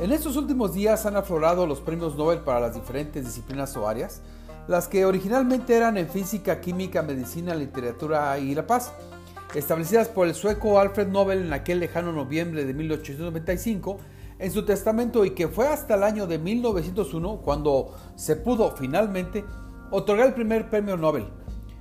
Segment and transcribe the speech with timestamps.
[0.00, 4.22] En estos últimos días han aflorado los premios Nobel para las diferentes disciplinas o áreas,
[4.66, 8.94] las que originalmente eran en física, química, medicina, literatura y la paz,
[9.54, 13.98] establecidas por el sueco Alfred Nobel en aquel lejano noviembre de 1895
[14.38, 19.44] en su testamento y que fue hasta el año de 1901 cuando se pudo finalmente
[19.90, 21.26] otorgar el primer premio Nobel.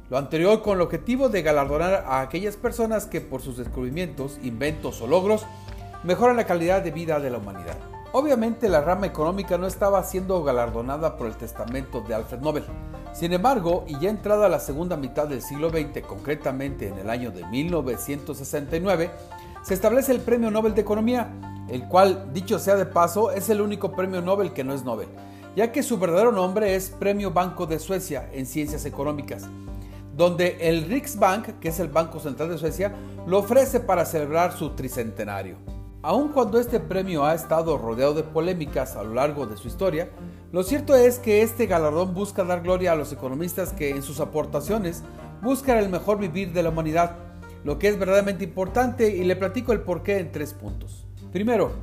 [0.10, 5.02] Lo anterior con el objetivo de galardonar a aquellas personas que por sus descubrimientos, inventos
[5.02, 5.46] o logros
[6.04, 7.78] mejoran la calidad de vida de la humanidad.
[8.12, 12.66] Obviamente la rama económica no estaba siendo galardonada por el testamento de Alfred Nobel.
[13.14, 17.30] Sin embargo, y ya entrada la segunda mitad del siglo XX, concretamente en el año
[17.30, 19.12] de 1969,
[19.62, 21.32] se establece el Premio Nobel de Economía,
[21.70, 25.10] el cual, dicho sea de paso, es el único premio Nobel que no es Nobel,
[25.56, 29.48] ya que su verdadero nombre es Premio Banco de Suecia en Ciencias Económicas,
[30.18, 32.92] donde el Riksbank, que es el Banco Central de Suecia,
[33.28, 35.79] lo ofrece para celebrar su tricentenario.
[36.02, 40.10] Aun cuando este premio ha estado rodeado de polémicas a lo largo de su historia,
[40.54, 44.22] lo cierto es que este galardón busca dar gloria a los economistas que en sus
[44.22, 45.04] aportaciones
[45.42, 47.18] buscan el mejor vivir de la humanidad,
[47.66, 51.06] lo que es verdaderamente importante y le platico el porqué en tres puntos.
[51.34, 51.74] Primero,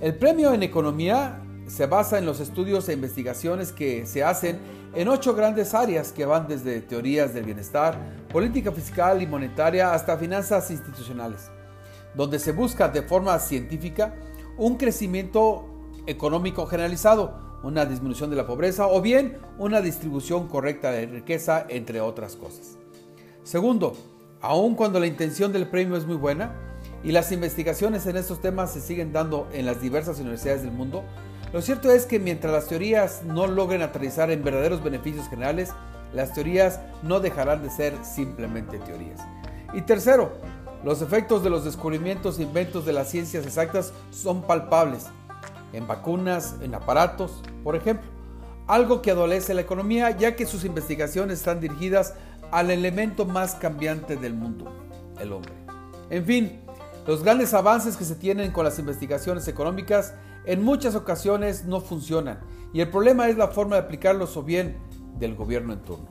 [0.00, 4.60] el premio en economía se basa en los estudios e investigaciones que se hacen
[4.94, 7.98] en ocho grandes áreas que van desde teorías del bienestar,
[8.32, 11.50] política fiscal y monetaria hasta finanzas institucionales
[12.14, 14.14] donde se busca de forma científica
[14.56, 15.66] un crecimiento
[16.06, 22.00] económico generalizado, una disminución de la pobreza o bien una distribución correcta de riqueza, entre
[22.00, 22.78] otras cosas.
[23.42, 23.94] Segundo,
[24.40, 26.54] aun cuando la intención del premio es muy buena
[27.02, 31.02] y las investigaciones en estos temas se siguen dando en las diversas universidades del mundo,
[31.52, 35.70] lo cierto es que mientras las teorías no logren aterrizar en verdaderos beneficios generales,
[36.12, 39.20] las teorías no dejarán de ser simplemente teorías.
[39.72, 40.32] Y tercero,
[40.84, 45.06] los efectos de los descubrimientos e inventos de las ciencias exactas son palpables,
[45.72, 48.06] en vacunas, en aparatos, por ejemplo,
[48.66, 52.14] algo que adolece la economía ya que sus investigaciones están dirigidas
[52.52, 54.70] al elemento más cambiante del mundo,
[55.18, 55.54] el hombre.
[56.10, 56.60] En fin,
[57.06, 62.40] los grandes avances que se tienen con las investigaciones económicas en muchas ocasiones no funcionan
[62.74, 64.76] y el problema es la forma de aplicarlos o bien
[65.18, 66.08] del gobierno en turno.